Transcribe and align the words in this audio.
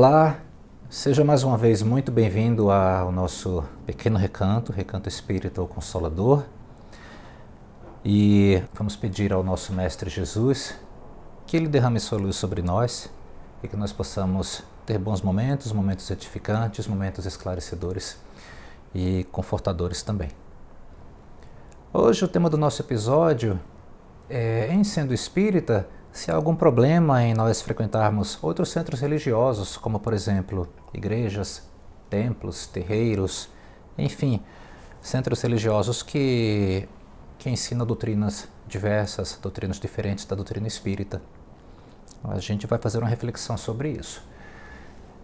Olá, 0.00 0.38
seja 0.88 1.24
mais 1.24 1.42
uma 1.42 1.56
vez 1.56 1.82
muito 1.82 2.12
bem-vindo 2.12 2.70
ao 2.70 3.10
nosso 3.10 3.64
pequeno 3.84 4.16
recanto, 4.16 4.70
Recanto 4.70 5.08
Espírita 5.08 5.60
ou 5.60 5.66
Consolador. 5.66 6.44
E 8.04 8.62
vamos 8.72 8.94
pedir 8.94 9.32
ao 9.32 9.42
nosso 9.42 9.72
Mestre 9.72 10.08
Jesus 10.08 10.78
que 11.48 11.56
Ele 11.56 11.66
derrame 11.66 11.98
sua 11.98 12.16
luz 12.16 12.36
sobre 12.36 12.62
nós 12.62 13.10
e 13.60 13.66
que 13.66 13.76
nós 13.76 13.92
possamos 13.92 14.62
ter 14.86 14.98
bons 14.98 15.20
momentos, 15.20 15.72
momentos 15.72 16.08
edificantes, 16.12 16.86
momentos 16.86 17.26
esclarecedores 17.26 18.20
e 18.94 19.26
confortadores 19.32 20.00
também. 20.00 20.28
Hoje 21.92 22.24
o 22.24 22.28
tema 22.28 22.48
do 22.48 22.56
nosso 22.56 22.80
episódio 22.82 23.58
é 24.30 24.72
em 24.72 24.84
sendo 24.84 25.12
espírita 25.12 25.88
se 26.18 26.32
há 26.32 26.34
algum 26.34 26.56
problema 26.56 27.22
em 27.22 27.32
nós 27.32 27.62
frequentarmos 27.62 28.42
outros 28.42 28.70
centros 28.70 29.00
religiosos, 29.00 29.76
como 29.76 30.00
por 30.00 30.12
exemplo 30.12 30.68
igrejas, 30.92 31.62
templos, 32.10 32.66
terreiros, 32.66 33.48
enfim, 33.96 34.42
centros 35.00 35.40
religiosos 35.40 36.02
que, 36.02 36.88
que 37.38 37.48
ensinam 37.48 37.86
doutrinas 37.86 38.48
diversas, 38.66 39.38
doutrinas 39.40 39.78
diferentes 39.78 40.24
da 40.24 40.34
doutrina 40.34 40.66
espírita. 40.66 41.22
A 42.24 42.40
gente 42.40 42.66
vai 42.66 42.80
fazer 42.80 42.98
uma 42.98 43.08
reflexão 43.08 43.56
sobre 43.56 43.90
isso. 43.90 44.20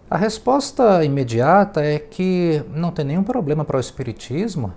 A 0.08 0.16
resposta 0.16 1.04
imediata 1.04 1.84
é 1.84 1.98
que 1.98 2.64
não 2.68 2.92
tem 2.92 3.04
nenhum 3.04 3.24
problema 3.24 3.64
para 3.64 3.78
o 3.78 3.80
Espiritismo 3.80 4.72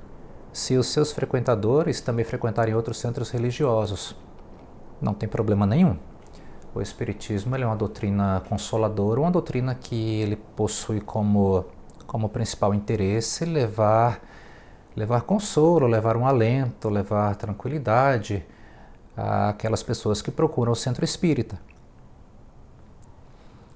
se 0.52 0.78
os 0.78 0.88
seus 0.88 1.12
frequentadores 1.12 2.02
também 2.02 2.26
frequentarem 2.26 2.74
outros 2.74 2.98
centros 2.98 3.30
religiosos 3.30 4.16
não 5.02 5.14
tem 5.14 5.30
problema 5.30 5.66
nenhum. 5.66 5.98
O 6.78 6.82
Espiritismo 6.82 7.56
é 7.56 7.66
uma 7.66 7.76
doutrina 7.76 8.44
consoladora, 8.48 9.20
uma 9.20 9.32
doutrina 9.32 9.74
que 9.74 10.22
ele 10.22 10.36
possui 10.36 11.02
como, 11.02 11.66
como 12.06 12.30
principal 12.30 12.72
interesse 12.72 13.46
levar, 13.46 14.22
levar 14.96 15.22
consolo, 15.22 15.88
levar 15.88 16.16
um 16.16 16.28
alento, 16.28 16.88
levar 16.88 17.36
tranquilidade 17.36 18.46
àquelas 19.16 19.82
pessoas 19.82 20.22
que 20.22 20.30
procuram 20.30 20.72
o 20.72 20.76
centro 20.76 21.04
espírita. 21.04 21.60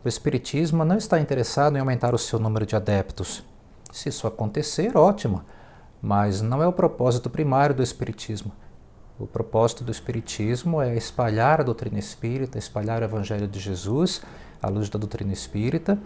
O 0.06 0.08
Espiritismo 0.08 0.86
não 0.86 0.98
está 0.98 1.20
interessado 1.20 1.76
em 1.78 1.80
aumentar 1.80 2.14
o 2.14 2.20
seu 2.20 2.38
número 2.38 2.68
de 2.68 2.76
adeptos. 2.76 3.44
Se 3.92 4.10
isso 4.10 4.28
acontecer, 4.28 4.96
ótimo, 4.96 5.42
mas 6.00 6.40
não 6.40 6.62
é 6.62 6.68
o 6.68 6.72
propósito 6.72 7.32
primário 7.32 7.74
do 7.74 7.82
Espiritismo. 7.82 8.52
O 9.22 9.28
propósito 9.28 9.84
do 9.84 9.92
Espiritismo 9.92 10.82
é 10.82 10.96
espalhar 10.96 11.62
a 11.62 11.64
doutrina 11.64 12.00
espírita, 12.00 12.58
espalhar 12.58 13.04
o 13.04 13.06
Evangelho 13.06 13.48
de 13.48 13.60
Jesus 13.60 14.20
à 14.60 14.68
luz 14.68 14.90
da 14.90 14.98
doutrina 14.98 15.32
espírita, 15.32 16.00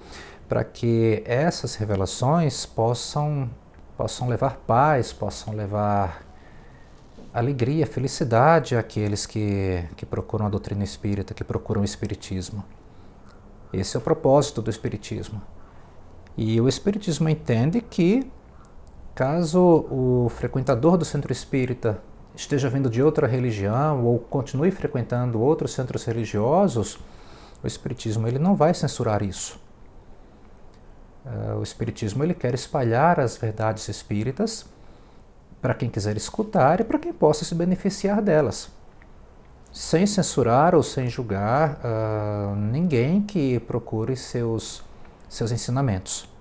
para 0.49 0.66
que 0.66 1.23
essas 1.25 1.75
revelações 1.75 2.66
possam, 2.66 3.49
possam 3.95 4.27
levar 4.27 4.57
paz, 4.67 5.13
possam 5.13 5.53
levar 5.53 6.25
alegria, 7.33 7.88
felicidade 7.88 8.75
àqueles 8.75 9.25
que, 9.25 9.81
que 9.95 10.05
procuram 10.05 10.47
a 10.47 10.50
doutrina 10.50 10.83
espírita, 10.83 11.33
que 11.33 11.44
procuram 11.45 11.83
o 11.83 11.85
Espiritismo. 11.85 12.66
Esse 13.72 13.95
é 13.95 14.00
o 14.00 14.03
propósito 14.03 14.61
do 14.61 14.69
Espiritismo. 14.69 15.41
E 16.35 16.59
o 16.59 16.67
Espiritismo 16.67 17.29
entende 17.29 17.79
que, 17.79 18.29
caso 19.16 19.85
o 19.89 20.27
frequentador 20.27 20.97
do 20.97 21.05
centro 21.05 21.31
espírita 21.31 22.03
esteja 22.36 22.69
vindo 22.69 22.89
de 22.89 23.02
outra 23.02 23.28
religião 23.28 24.03
ou 24.05 24.19
continue 24.19 24.72
frequentando 24.72 25.41
outros 25.41 25.73
centros 25.73 26.03
religiosos, 26.06 27.00
o 27.63 27.68
Espiritismo 27.68 28.28
ele 28.28 28.40
não 28.40 28.56
vai 28.56 28.73
censurar 28.73 29.23
isso. 29.23 29.59
Uh, 31.25 31.57
o 31.59 31.63
Espiritismo 31.63 32.23
ele 32.23 32.34
quer 32.34 32.53
espalhar 32.53 33.19
as 33.19 33.35
verdades 33.38 33.88
espíritas 33.90 34.66
para 35.62 35.73
quem 35.73 35.90
quiser 35.90 36.16
escutar 36.16 36.79
e 36.79 36.84
para 36.84 37.00
quem 37.00 37.12
possa 37.12 37.44
se 37.44 37.56
beneficiar 37.56 38.22
delas, 38.22 38.69
sem 39.72 40.06
censurar 40.06 40.75
ou 40.75 40.84
sem 40.84 41.09
julgar 41.09 41.79
uh, 41.84 42.56
ninguém 42.56 43.22
que 43.22 43.59
procure 43.62 44.16
seus, 44.16 44.84
seus 45.28 45.52
ensinamentos. 45.52 46.34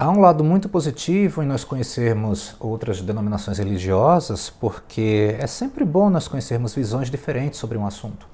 Há 0.00 0.08
um 0.10 0.20
lado 0.20 0.44
muito 0.44 0.68
positivo 0.68 1.42
em 1.42 1.46
nós 1.46 1.64
conhecermos 1.64 2.54
outras 2.60 3.00
denominações 3.00 3.58
religiosas, 3.58 4.48
porque 4.48 5.36
é 5.40 5.46
sempre 5.48 5.84
bom 5.84 6.08
nós 6.08 6.28
conhecermos 6.28 6.72
visões 6.72 7.10
diferentes 7.10 7.58
sobre 7.58 7.76
um 7.76 7.84
assunto. 7.84 8.24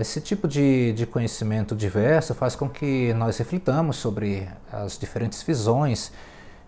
Esse 0.00 0.20
tipo 0.20 0.48
de, 0.48 0.92
de 0.92 1.06
conhecimento 1.06 1.76
diverso 1.76 2.34
faz 2.34 2.56
com 2.56 2.68
que 2.68 3.14
nós 3.14 3.38
reflitamos 3.38 3.98
sobre 3.98 4.48
as 4.72 4.98
diferentes 4.98 5.40
visões 5.40 6.10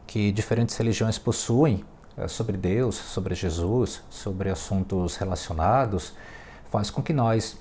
que 0.06 0.31
diferentes 0.31 0.76
religiões 0.76 1.19
possuem 1.19 1.84
eh, 2.16 2.28
sobre 2.28 2.56
Deus, 2.56 2.94
sobre 2.94 3.34
Jesus, 3.34 4.00
sobre 4.09 4.48
assuntos 4.48 5.16
relacionados, 5.16 6.12
faz 6.71 6.88
com 6.88 7.03
que 7.03 7.12
nós, 7.12 7.59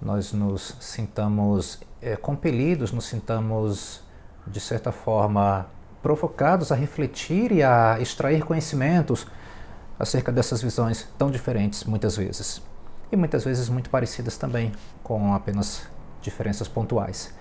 nós 0.00 0.32
nos 0.32 0.76
sintamos 0.78 1.80
é, 2.00 2.14
compelidos, 2.14 2.92
nos 2.92 3.06
sintamos 3.06 4.03
de 4.46 4.60
certa 4.60 4.92
forma, 4.92 5.66
provocados 6.02 6.70
a 6.70 6.74
refletir 6.74 7.50
e 7.50 7.62
a 7.62 7.98
extrair 8.00 8.44
conhecimentos 8.44 9.26
acerca 9.98 10.30
dessas 10.30 10.60
visões 10.62 11.08
tão 11.16 11.30
diferentes 11.30 11.84
muitas 11.84 12.16
vezes. 12.16 12.62
E 13.10 13.16
muitas 13.16 13.44
vezes 13.44 13.68
muito 13.68 13.90
parecidas 13.90 14.36
também, 14.36 14.72
com 15.02 15.32
apenas 15.32 15.86
diferenças 16.20 16.68
pontuais. 16.68 17.32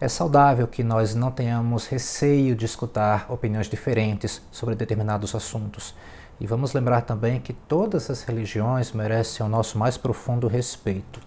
É 0.00 0.08
saudável 0.08 0.66
que 0.66 0.82
nós 0.82 1.14
não 1.14 1.30
tenhamos 1.30 1.86
receio 1.86 2.56
de 2.56 2.64
escutar 2.64 3.26
opiniões 3.30 3.68
diferentes 3.68 4.42
sobre 4.50 4.74
determinados 4.74 5.34
assuntos. 5.34 5.94
E 6.40 6.46
vamos 6.46 6.72
lembrar 6.72 7.02
também 7.02 7.40
que 7.40 7.52
todas 7.52 8.10
as 8.10 8.22
religiões 8.22 8.90
merecem 8.92 9.46
o 9.46 9.48
nosso 9.48 9.78
mais 9.78 9.96
profundo 9.96 10.48
respeito. 10.48 11.20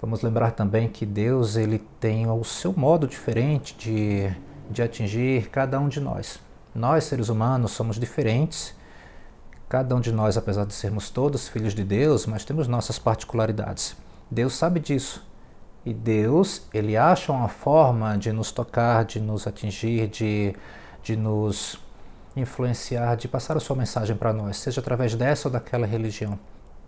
Vamos 0.00 0.22
lembrar 0.22 0.52
também 0.52 0.88
que 0.88 1.04
Deus 1.04 1.56
ele 1.56 1.80
tem 1.98 2.30
o 2.30 2.44
seu 2.44 2.72
modo 2.72 3.04
diferente 3.08 3.74
de, 3.76 4.32
de 4.70 4.80
atingir 4.80 5.50
cada 5.50 5.80
um 5.80 5.88
de 5.88 5.98
nós. 5.98 6.38
Nós, 6.72 7.02
seres 7.02 7.28
humanos, 7.28 7.72
somos 7.72 7.98
diferentes. 7.98 8.76
Cada 9.68 9.96
um 9.96 10.00
de 10.00 10.12
nós, 10.12 10.36
apesar 10.36 10.64
de 10.64 10.72
sermos 10.72 11.10
todos 11.10 11.48
filhos 11.48 11.74
de 11.74 11.82
Deus, 11.82 12.26
mas 12.26 12.44
temos 12.44 12.68
nossas 12.68 12.96
particularidades. 12.96 13.96
Deus 14.30 14.54
sabe 14.54 14.78
disso. 14.78 15.26
E 15.84 15.92
Deus, 15.92 16.62
ele 16.72 16.96
acha 16.96 17.32
uma 17.32 17.48
forma 17.48 18.16
de 18.16 18.32
nos 18.32 18.52
tocar, 18.52 19.04
de 19.04 19.18
nos 19.18 19.48
atingir, 19.48 20.06
de, 20.06 20.54
de 21.02 21.16
nos 21.16 21.76
influenciar, 22.36 23.16
de 23.16 23.26
passar 23.26 23.56
a 23.56 23.60
sua 23.60 23.74
mensagem 23.74 24.14
para 24.14 24.32
nós, 24.32 24.58
seja 24.58 24.80
através 24.80 25.16
dessa 25.16 25.48
ou 25.48 25.52
daquela 25.52 25.88
religião 25.88 26.38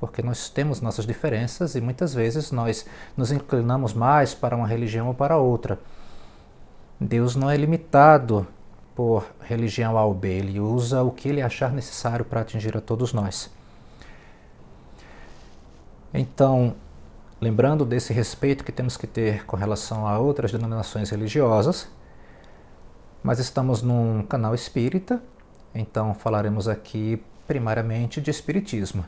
porque 0.01 0.23
nós 0.23 0.49
temos 0.49 0.81
nossas 0.81 1.07
diferenças 1.07 1.75
e 1.75 1.81
muitas 1.81 2.15
vezes 2.15 2.51
nós 2.51 2.87
nos 3.15 3.31
inclinamos 3.31 3.93
mais 3.93 4.35
para 4.35 4.57
uma 4.57 4.67
religião 4.67 5.09
ou 5.09 5.15
para 5.15 5.37
outra. 5.37 5.79
Deus 6.99 7.37
não 7.37 7.51
é 7.51 7.57
limitado 7.57 8.47
por 8.97 9.27
religião 9.43 9.97
A 9.97 10.05
ou 10.05 10.15
B, 10.15 10.29
ele 10.29 10.59
usa 10.59 11.03
o 11.03 11.11
que 11.11 11.29
ele 11.29 11.43
achar 11.43 11.73
necessário 11.73 12.25
para 12.25 12.41
atingir 12.41 12.77
a 12.77 12.81
todos 12.81 13.13
nós. 13.13 13.51
Então, 16.13 16.75
lembrando 17.41 17.85
desse 17.85 18.13
respeito 18.13 18.65
que 18.65 18.73
temos 18.73 18.97
que 18.97 19.07
ter 19.07 19.45
com 19.45 19.57
relação 19.57 20.07
a 20.09 20.19
outras 20.19 20.51
denominações 20.51 21.11
religiosas, 21.11 21.89
mas 23.23 23.39
estamos 23.39 23.83
num 23.83 24.23
canal 24.23 24.55
espírita, 24.55 25.23
então 25.75 26.15
falaremos 26.15 26.67
aqui 26.69 27.23
primariamente 27.47 28.21
de 28.21 28.31
espiritismo. 28.31 29.05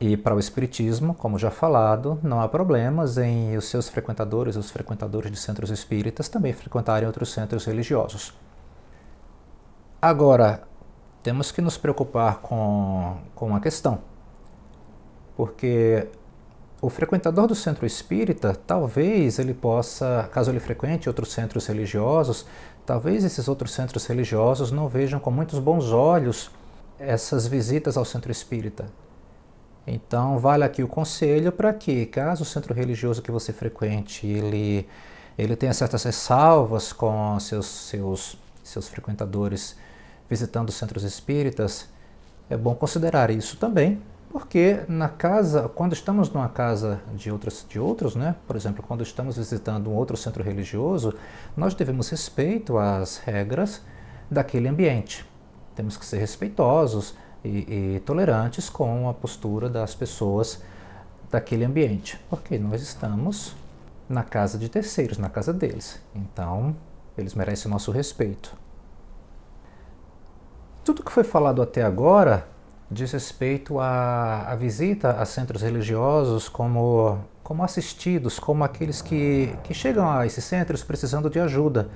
E 0.00 0.16
para 0.16 0.34
o 0.34 0.40
Espiritismo, 0.40 1.14
como 1.14 1.38
já 1.38 1.50
falado, 1.50 2.18
não 2.22 2.40
há 2.40 2.48
problemas 2.48 3.16
em 3.16 3.56
os 3.56 3.66
seus 3.66 3.88
frequentadores, 3.88 4.56
os 4.56 4.70
frequentadores 4.70 5.30
de 5.30 5.38
centros 5.38 5.70
espíritas, 5.70 6.28
também 6.28 6.52
frequentarem 6.52 7.06
outros 7.06 7.32
centros 7.32 7.64
religiosos. 7.64 8.34
Agora, 10.02 10.64
temos 11.22 11.50
que 11.50 11.62
nos 11.62 11.78
preocupar 11.78 12.40
com, 12.40 13.16
com 13.34 13.46
uma 13.46 13.60
questão, 13.60 14.00
porque 15.36 16.08
o 16.82 16.90
frequentador 16.90 17.46
do 17.46 17.54
centro 17.54 17.86
espírita, 17.86 18.54
talvez 18.66 19.38
ele 19.38 19.54
possa, 19.54 20.28
caso 20.30 20.50
ele 20.50 20.60
frequente 20.60 21.08
outros 21.08 21.32
centros 21.32 21.66
religiosos, 21.66 22.44
talvez 22.84 23.24
esses 23.24 23.48
outros 23.48 23.72
centros 23.72 24.04
religiosos 24.04 24.70
não 24.70 24.86
vejam 24.86 25.18
com 25.18 25.30
muitos 25.30 25.58
bons 25.58 25.90
olhos 25.92 26.50
essas 26.98 27.46
visitas 27.46 27.96
ao 27.96 28.04
centro 28.04 28.30
espírita. 28.30 28.84
Então, 29.86 30.38
vale 30.38 30.64
aqui 30.64 30.82
o 30.82 30.88
conselho 30.88 31.52
para 31.52 31.72
que, 31.72 32.06
caso 32.06 32.42
o 32.42 32.46
centro 32.46 32.72
religioso 32.72 33.20
que 33.20 33.30
você 33.30 33.52
frequente 33.52 34.26
ele, 34.26 34.88
ele 35.36 35.54
tenha 35.56 35.74
certas 35.74 36.02
ressalvas 36.04 36.92
com 36.92 37.38
seus, 37.38 37.66
seus, 37.66 38.38
seus 38.62 38.88
frequentadores 38.88 39.76
visitando 40.28 40.72
centros 40.72 41.02
espíritas, 41.04 41.88
é 42.48 42.56
bom 42.56 42.74
considerar 42.74 43.30
isso 43.30 43.56
também, 43.56 44.00
Porque 44.34 44.80
na 44.88 45.08
casa, 45.08 45.68
quando 45.68 45.92
estamos 45.92 46.28
numa 46.28 46.48
casa 46.48 47.00
de, 47.14 47.30
outras, 47.30 47.64
de 47.68 47.78
outros, 47.78 48.16
né? 48.16 48.34
por 48.48 48.56
exemplo, 48.56 48.82
quando 48.82 49.04
estamos 49.04 49.36
visitando 49.36 49.88
um 49.88 49.94
outro 49.94 50.16
centro 50.16 50.42
religioso, 50.42 51.14
nós 51.56 51.72
devemos 51.72 52.08
respeito 52.08 52.76
às 52.76 53.18
regras 53.18 53.80
daquele 54.28 54.66
ambiente. 54.66 55.24
Temos 55.76 55.96
que 55.96 56.04
ser 56.04 56.18
respeitosos 56.18 57.14
e, 57.44 57.94
e 57.96 58.00
tolerantes 58.00 58.70
com 58.70 59.08
a 59.08 59.14
postura 59.14 59.68
das 59.68 59.94
pessoas 59.94 60.62
daquele 61.30 61.64
ambiente, 61.64 62.18
porque 62.30 62.58
nós 62.58 62.80
estamos 62.80 63.54
na 64.08 64.22
casa 64.22 64.58
de 64.58 64.68
terceiros, 64.68 65.18
na 65.18 65.28
casa 65.28 65.52
deles. 65.52 66.00
Então, 66.14 66.76
eles 67.16 67.34
merecem 67.34 67.70
nosso 67.70 67.90
respeito. 67.90 68.56
Tudo 70.84 71.02
que 71.02 71.10
foi 71.10 71.24
falado 71.24 71.62
até 71.62 71.82
agora 71.82 72.46
diz 72.90 73.12
respeito 73.12 73.80
à, 73.80 74.50
à 74.50 74.54
visita 74.54 75.12
a 75.12 75.24
centros 75.24 75.62
religiosos 75.62 76.48
como, 76.48 77.18
como 77.42 77.64
assistidos, 77.64 78.38
como 78.38 78.62
aqueles 78.62 79.00
que, 79.00 79.56
que 79.64 79.72
chegam 79.72 80.10
a 80.10 80.26
esses 80.26 80.44
centros 80.44 80.84
precisando 80.84 81.30
de 81.30 81.40
ajuda. 81.40 81.88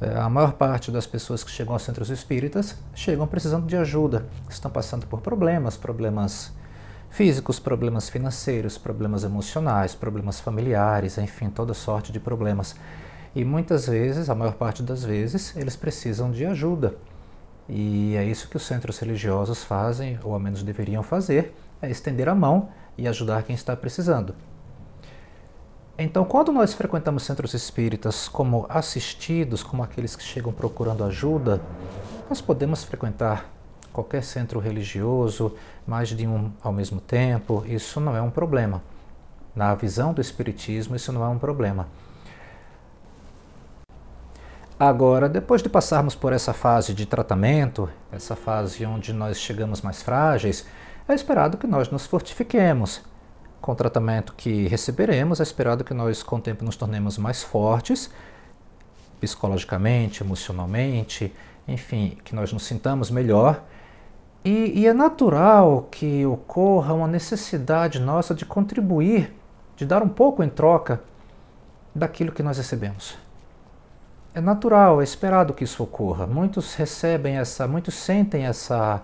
É, 0.00 0.18
a 0.18 0.28
maior 0.28 0.54
parte 0.54 0.90
das 0.90 1.06
pessoas 1.06 1.44
que 1.44 1.50
chegam 1.50 1.72
aos 1.72 1.82
centros 1.82 2.10
espíritas 2.10 2.76
chegam 2.94 3.26
precisando 3.26 3.66
de 3.66 3.76
ajuda, 3.76 4.26
estão 4.48 4.70
passando 4.70 5.06
por 5.06 5.20
problemas, 5.20 5.76
problemas 5.76 6.52
físicos, 7.10 7.60
problemas 7.60 8.08
financeiros, 8.08 8.76
problemas 8.76 9.22
emocionais, 9.22 9.94
problemas 9.94 10.40
familiares, 10.40 11.16
enfim, 11.16 11.48
toda 11.48 11.72
sorte 11.72 12.10
de 12.10 12.18
problemas. 12.18 12.74
E 13.36 13.44
muitas 13.44 13.86
vezes, 13.86 14.28
a 14.28 14.34
maior 14.34 14.54
parte 14.54 14.82
das 14.82 15.04
vezes, 15.04 15.56
eles 15.56 15.76
precisam 15.76 16.30
de 16.30 16.44
ajuda. 16.44 16.96
E 17.68 18.14
é 18.16 18.24
isso 18.24 18.48
que 18.48 18.56
os 18.56 18.64
centros 18.64 18.98
religiosos 18.98 19.62
fazem, 19.62 20.18
ou 20.24 20.34
ao 20.34 20.40
menos 20.40 20.62
deveriam 20.62 21.02
fazer, 21.02 21.54
é 21.80 21.88
estender 21.88 22.28
a 22.28 22.34
mão 22.34 22.68
e 22.98 23.06
ajudar 23.08 23.42
quem 23.42 23.54
está 23.54 23.76
precisando. 23.76 24.34
Então, 25.96 26.24
quando 26.24 26.50
nós 26.50 26.74
frequentamos 26.74 27.22
centros 27.22 27.54
espíritas 27.54 28.26
como 28.26 28.66
assistidos, 28.68 29.62
como 29.62 29.82
aqueles 29.82 30.16
que 30.16 30.24
chegam 30.24 30.52
procurando 30.52 31.04
ajuda, 31.04 31.62
nós 32.28 32.40
podemos 32.40 32.82
frequentar 32.82 33.48
qualquer 33.92 34.24
centro 34.24 34.58
religioso, 34.58 35.54
mais 35.86 36.08
de 36.08 36.26
um 36.26 36.50
ao 36.60 36.72
mesmo 36.72 37.00
tempo, 37.00 37.62
isso 37.64 38.00
não 38.00 38.16
é 38.16 38.20
um 38.20 38.30
problema. 38.30 38.82
Na 39.54 39.72
visão 39.76 40.12
do 40.12 40.20
Espiritismo, 40.20 40.96
isso 40.96 41.12
não 41.12 41.24
é 41.24 41.28
um 41.28 41.38
problema. 41.38 41.86
Agora, 44.76 45.28
depois 45.28 45.62
de 45.62 45.68
passarmos 45.68 46.16
por 46.16 46.32
essa 46.32 46.52
fase 46.52 46.92
de 46.92 47.06
tratamento, 47.06 47.88
essa 48.10 48.34
fase 48.34 48.84
onde 48.84 49.12
nós 49.12 49.38
chegamos 49.38 49.80
mais 49.80 50.02
frágeis, 50.02 50.66
é 51.06 51.14
esperado 51.14 51.56
que 51.56 51.68
nós 51.68 51.88
nos 51.88 52.04
fortifiquemos. 52.04 53.00
Com 53.64 53.72
o 53.72 53.74
tratamento 53.74 54.34
que 54.36 54.68
receberemos, 54.68 55.40
é 55.40 55.42
esperado 55.42 55.84
que 55.84 55.94
nós, 55.94 56.22
com 56.22 56.36
o 56.36 56.38
tempo, 56.38 56.62
nos 56.62 56.76
tornemos 56.76 57.16
mais 57.16 57.42
fortes, 57.42 58.10
psicologicamente, 59.18 60.22
emocionalmente, 60.22 61.34
enfim, 61.66 62.18
que 62.22 62.34
nós 62.34 62.52
nos 62.52 62.64
sintamos 62.64 63.10
melhor 63.10 63.62
e, 64.44 64.80
e, 64.80 64.86
é 64.86 64.92
natural 64.92 65.88
que 65.90 66.26
ocorra 66.26 66.92
uma 66.92 67.08
necessidade 67.08 67.98
nossa 67.98 68.34
de 68.34 68.44
contribuir, 68.44 69.32
de 69.78 69.86
dar 69.86 70.02
um 70.02 70.10
pouco 70.10 70.44
em 70.44 70.48
troca 70.50 71.00
daquilo 71.94 72.32
que 72.32 72.42
nós 72.42 72.58
recebemos. 72.58 73.16
É 74.34 74.42
natural, 74.42 75.00
é 75.00 75.04
esperado 75.04 75.54
que 75.54 75.64
isso 75.64 75.82
ocorra. 75.82 76.26
Muitos 76.26 76.74
recebem 76.74 77.38
essa, 77.38 77.66
muitos 77.66 77.94
sentem 77.94 78.44
essa, 78.44 79.00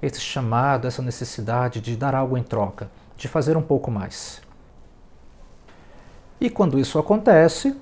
esse 0.00 0.18
chamado, 0.18 0.88
essa 0.88 1.02
necessidade 1.02 1.78
de 1.82 1.94
dar 1.94 2.14
algo 2.14 2.38
em 2.38 2.42
troca, 2.42 2.88
de 3.18 3.28
fazer 3.28 3.56
um 3.56 3.62
pouco 3.62 3.90
mais. 3.90 4.40
E 6.40 6.48
quando 6.48 6.78
isso 6.78 6.98
acontece, 6.98 7.76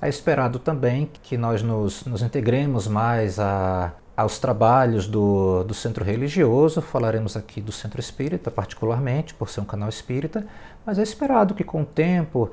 é 0.00 0.08
esperado 0.08 0.58
também 0.60 1.10
que 1.22 1.36
nós 1.36 1.62
nos, 1.62 2.04
nos 2.04 2.22
integremos 2.22 2.86
mais 2.86 3.40
a, 3.40 3.92
aos 4.16 4.38
trabalhos 4.38 5.08
do, 5.08 5.64
do 5.64 5.74
centro 5.74 6.04
religioso, 6.04 6.80
falaremos 6.80 7.36
aqui 7.36 7.60
do 7.60 7.72
centro 7.72 8.00
espírita, 8.00 8.50
particularmente, 8.52 9.34
por 9.34 9.50
ser 9.50 9.60
um 9.60 9.64
canal 9.64 9.88
espírita, 9.88 10.46
mas 10.86 10.98
é 10.98 11.02
esperado 11.02 11.54
que 11.54 11.64
com 11.64 11.82
o 11.82 11.84
tempo 11.84 12.50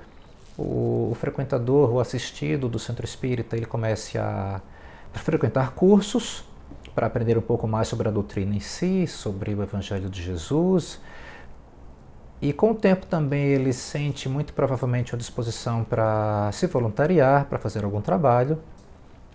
o, 0.58 1.10
o 1.12 1.18
frequentador, 1.20 1.92
o 1.92 2.00
assistido 2.00 2.68
do 2.68 2.80
centro 2.80 3.06
espírita, 3.06 3.56
ele 3.56 3.68
comece 3.68 4.18
a 4.18 4.62
frequentar 5.14 5.72
cursos 5.72 6.44
para 6.96 7.06
aprender 7.06 7.38
um 7.38 7.42
pouco 7.42 7.68
mais 7.68 7.88
sobre 7.88 8.08
a 8.08 8.12
doutrina 8.12 8.56
em 8.56 8.60
si, 8.60 9.06
sobre 9.06 9.54
o 9.54 9.62
Evangelho 9.62 10.10
de 10.10 10.24
Jesus. 10.24 11.00
E 12.41 12.53
com 12.53 12.71
o 12.71 12.75
tempo 12.75 13.06
também 13.06 13.47
ele 13.47 13.74
sente 13.74 14.30
muito 14.30 14.53
provavelmente 14.53 15.13
uma 15.13 15.18
disposição 15.18 15.83
para 15.83 16.50
se 16.53 16.68
voluntariar, 16.68 17.45
para 17.45 17.59
fazer 17.59 17.83
algum 17.83 18.01
trabalho, 18.01 18.57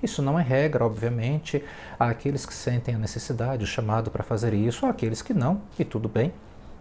isso 0.05 0.21
não 0.21 0.39
é 0.39 0.43
regra, 0.43 0.85
obviamente. 0.85 1.65
Há 1.99 2.11
aqueles 2.11 2.45
que 2.45 2.53
sentem 2.53 2.95
a 2.95 2.99
necessidade, 2.99 3.65
o 3.65 3.67
chamado 3.67 4.11
para 4.11 4.23
fazer 4.23 4.53
isso, 4.53 4.85
há 4.85 4.91
aqueles 4.91 5.23
que 5.23 5.33
não, 5.33 5.63
e 5.79 5.85
tudo 5.85 6.09
bem. 6.09 6.33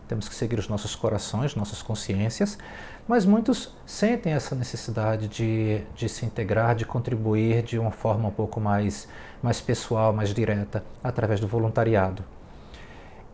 Temos 0.09 0.27
que 0.27 0.35
seguir 0.35 0.59
os 0.59 0.67
nossos 0.67 0.93
corações, 0.93 1.55
nossas 1.55 1.81
consciências, 1.81 2.57
mas 3.07 3.25
muitos 3.25 3.73
sentem 3.85 4.33
essa 4.33 4.53
necessidade 4.53 5.29
de, 5.29 5.81
de 5.95 6.09
se 6.09 6.25
integrar, 6.25 6.75
de 6.75 6.85
contribuir 6.85 7.63
de 7.63 7.79
uma 7.79 7.91
forma 7.91 8.27
um 8.27 8.31
pouco 8.31 8.59
mais, 8.59 9.07
mais 9.41 9.61
pessoal, 9.61 10.11
mais 10.11 10.33
direta, 10.33 10.83
através 11.01 11.39
do 11.39 11.47
voluntariado. 11.47 12.23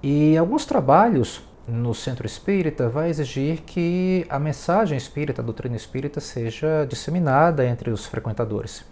E 0.03 0.37
alguns 0.37 0.65
trabalhos 0.65 1.41
no 1.69 1.93
centro 1.93 2.25
espírita 2.25 2.89
vai 2.89 3.09
exigir 3.09 3.61
que 3.61 4.25
a 4.29 4.39
mensagem 4.39 4.97
espírita, 4.97 5.41
a 5.41 5.45
doutrina 5.45 5.75
espírita, 5.75 6.19
seja 6.19 6.85
disseminada 6.85 7.65
entre 7.65 7.91
os 7.91 8.05
frequentadores. 8.05 8.83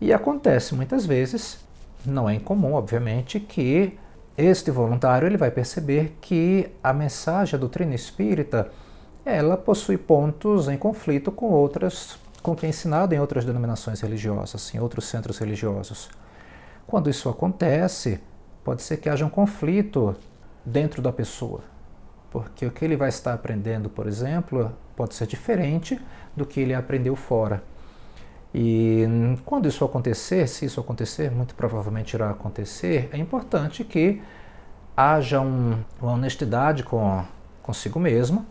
E 0.00 0.12
acontece 0.12 0.74
muitas 0.74 1.04
vezes, 1.06 1.58
não 2.04 2.28
é 2.28 2.34
incomum, 2.34 2.74
obviamente, 2.74 3.40
que 3.40 3.98
este 4.36 4.70
voluntário 4.70 5.26
ele 5.26 5.36
vai 5.36 5.50
perceber 5.50 6.16
que 6.20 6.70
a 6.82 6.92
mensagem, 6.92 7.56
a 7.56 7.58
doutrina 7.58 7.94
espírita, 7.94 8.70
ela 9.24 9.56
possui 9.56 9.98
pontos 9.98 10.68
em 10.68 10.76
conflito 10.76 11.32
com 11.32 11.46
outras, 11.46 12.16
com 12.42 12.52
o 12.52 12.56
que 12.56 12.64
é 12.64 12.68
ensinado 12.68 13.14
em 13.14 13.18
outras 13.18 13.44
denominações 13.44 14.00
religiosas, 14.00 14.72
em 14.74 14.78
outros 14.78 15.06
centros 15.06 15.38
religiosos. 15.38 16.08
Quando 16.86 17.10
isso 17.10 17.28
acontece, 17.28 18.20
pode 18.62 18.82
ser 18.82 18.98
que 18.98 19.08
haja 19.08 19.26
um 19.26 19.30
conflito 19.30 20.14
dentro 20.68 21.00
da 21.00 21.12
pessoa, 21.12 21.60
porque 22.30 22.66
o 22.66 22.70
que 22.70 22.84
ele 22.84 22.96
vai 22.96 23.08
estar 23.08 23.32
aprendendo, 23.32 23.88
por 23.88 24.06
exemplo, 24.06 24.72
pode 24.94 25.14
ser 25.14 25.26
diferente 25.26 26.00
do 26.36 26.44
que 26.44 26.60
ele 26.60 26.74
aprendeu 26.74 27.16
fora. 27.16 27.62
E 28.54 29.04
quando 29.44 29.68
isso 29.68 29.84
acontecer, 29.84 30.48
se 30.48 30.64
isso 30.64 30.80
acontecer, 30.80 31.30
muito 31.30 31.54
provavelmente 31.54 32.14
irá 32.14 32.30
acontecer, 32.30 33.08
é 33.12 33.18
importante 33.18 33.84
que 33.84 34.22
haja 34.96 35.40
um, 35.40 35.82
uma 36.00 36.12
honestidade 36.12 36.82
com 36.82 37.24
consigo 37.62 38.00
mesmo 38.00 38.46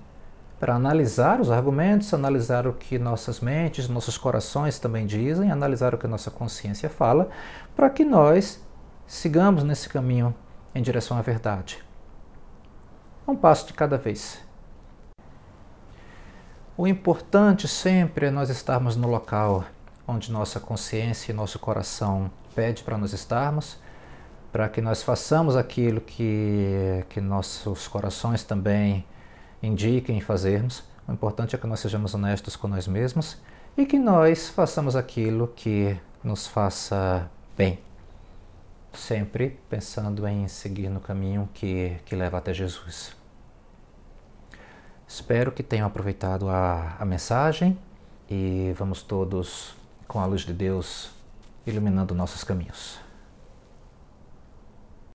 para 0.59 0.75
analisar 0.75 1.41
os 1.41 1.51
argumentos, 1.51 2.13
analisar 2.13 2.67
o 2.67 2.73
que 2.73 2.97
nossas 2.97 3.39
mentes, 3.39 3.87
nossos 3.89 4.17
corações 4.17 4.79
também 4.79 5.05
dizem, 5.05 5.51
analisar 5.51 5.93
o 5.93 5.97
que 5.97 6.07
nossa 6.07 6.31
consciência 6.31 6.89
fala, 6.89 7.29
para 7.75 7.89
que 7.89 8.03
nós 8.03 8.63
sigamos 9.05 9.63
nesse 9.63 9.89
caminho 9.89 10.33
em 10.73 10.81
direção 10.81 11.17
à 11.17 11.21
verdade. 11.21 11.86
Um 13.27 13.35
passo 13.35 13.67
de 13.67 13.73
cada 13.73 13.97
vez. 13.97 14.39
O 16.77 16.87
importante 16.87 17.67
sempre 17.67 18.27
é 18.27 18.31
nós 18.31 18.49
estarmos 18.49 18.95
no 18.95 19.07
local 19.07 19.65
onde 20.07 20.31
nossa 20.31 20.59
consciência 20.59 21.33
e 21.33 21.35
nosso 21.35 21.59
coração 21.59 22.31
pede 22.55 22.83
para 22.83 22.97
nós 22.97 23.11
estarmos, 23.11 23.77
para 24.51 24.69
que 24.69 24.79
nós 24.79 25.03
façamos 25.03 25.57
aquilo 25.57 25.99
que, 25.99 27.03
que 27.09 27.19
nossos 27.19 27.87
corações 27.87 28.43
também 28.43 29.05
indiquem 29.61 30.21
fazermos. 30.21 30.83
O 31.05 31.11
importante 31.11 31.53
é 31.53 31.59
que 31.59 31.67
nós 31.67 31.81
sejamos 31.81 32.13
honestos 32.13 32.55
com 32.55 32.69
nós 32.69 32.87
mesmos 32.87 33.37
e 33.77 33.85
que 33.85 33.99
nós 33.99 34.47
façamos 34.47 34.95
aquilo 34.95 35.49
que 35.49 35.99
nos 36.23 36.47
faça 36.47 37.29
bem. 37.57 37.79
Sempre 38.93 39.59
pensando 39.69 40.25
em 40.25 40.47
seguir 40.47 40.89
no 40.89 41.01
caminho 41.01 41.49
que, 41.53 41.97
que 42.05 42.15
leva 42.15 42.37
até 42.37 42.53
Jesus. 42.53 43.16
Espero 45.07 45.51
que 45.51 45.63
tenham 45.63 45.87
aproveitado 45.87 46.49
a, 46.49 46.97
a 46.99 47.05
mensagem 47.05 47.77
e 48.29 48.73
vamos 48.77 49.01
todos 49.01 49.73
com 50.07 50.19
a 50.19 50.25
luz 50.25 50.41
de 50.41 50.53
Deus 50.53 51.11
iluminando 51.65 52.13
nossos 52.13 52.43
caminhos. 52.43 53.06